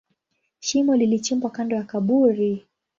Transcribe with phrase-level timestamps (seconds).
[0.59, 2.67] Shimo lilichimbwa kando ya kaburi.